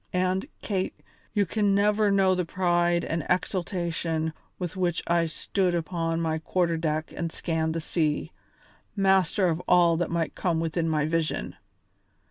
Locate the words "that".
9.97-10.09